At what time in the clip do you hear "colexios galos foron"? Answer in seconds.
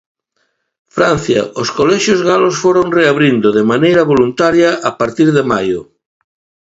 1.79-2.87